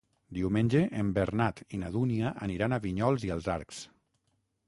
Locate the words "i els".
3.31-3.53